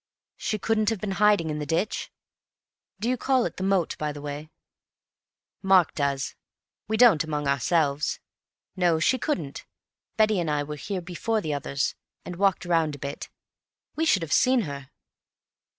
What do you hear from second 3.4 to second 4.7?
it the moat, by the way?"